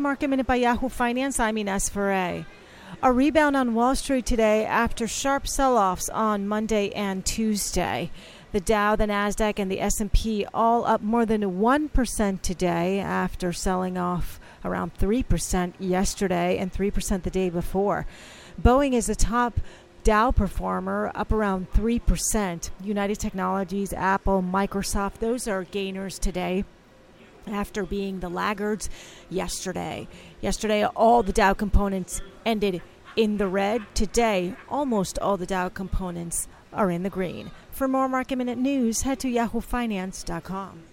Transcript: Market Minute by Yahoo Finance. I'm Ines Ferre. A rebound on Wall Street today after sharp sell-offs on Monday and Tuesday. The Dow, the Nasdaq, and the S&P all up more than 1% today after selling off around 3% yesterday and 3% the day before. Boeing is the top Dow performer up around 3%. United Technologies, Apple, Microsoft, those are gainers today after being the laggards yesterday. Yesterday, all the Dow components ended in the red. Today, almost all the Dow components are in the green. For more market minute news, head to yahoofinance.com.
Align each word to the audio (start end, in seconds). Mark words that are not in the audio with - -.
Market 0.00 0.28
Minute 0.28 0.46
by 0.46 0.56
Yahoo 0.56 0.88
Finance. 0.88 1.38
I'm 1.38 1.58
Ines 1.58 1.90
Ferre. 1.90 2.46
A 3.02 3.12
rebound 3.12 3.54
on 3.54 3.74
Wall 3.74 3.94
Street 3.94 4.24
today 4.24 4.64
after 4.64 5.06
sharp 5.06 5.46
sell-offs 5.46 6.08
on 6.08 6.48
Monday 6.48 6.90
and 6.92 7.22
Tuesday. 7.24 8.10
The 8.52 8.60
Dow, 8.60 8.96
the 8.96 9.06
Nasdaq, 9.06 9.58
and 9.58 9.70
the 9.70 9.80
S&P 9.82 10.46
all 10.54 10.86
up 10.86 11.02
more 11.02 11.26
than 11.26 11.42
1% 11.42 12.40
today 12.40 12.98
after 12.98 13.52
selling 13.52 13.98
off 13.98 14.40
around 14.64 14.96
3% 14.96 15.74
yesterday 15.78 16.56
and 16.56 16.72
3% 16.72 17.22
the 17.22 17.30
day 17.30 17.50
before. 17.50 18.06
Boeing 18.60 18.94
is 18.94 19.06
the 19.06 19.14
top 19.14 19.60
Dow 20.02 20.30
performer 20.30 21.12
up 21.14 21.30
around 21.30 21.70
3%. 21.72 22.70
United 22.82 23.20
Technologies, 23.20 23.92
Apple, 23.92 24.42
Microsoft, 24.42 25.18
those 25.18 25.46
are 25.46 25.64
gainers 25.64 26.18
today 26.18 26.64
after 27.46 27.84
being 27.84 28.20
the 28.20 28.28
laggards 28.28 28.90
yesterday. 29.28 30.08
Yesterday, 30.40 30.84
all 30.84 31.22
the 31.22 31.32
Dow 31.32 31.54
components 31.54 32.20
ended 32.44 32.82
in 33.16 33.38
the 33.38 33.48
red. 33.48 33.82
Today, 33.94 34.54
almost 34.68 35.18
all 35.18 35.36
the 35.36 35.46
Dow 35.46 35.68
components 35.68 36.48
are 36.72 36.90
in 36.90 37.02
the 37.02 37.10
green. 37.10 37.50
For 37.70 37.88
more 37.88 38.08
market 38.08 38.36
minute 38.36 38.58
news, 38.58 39.02
head 39.02 39.20
to 39.20 39.28
yahoofinance.com. 39.28 40.89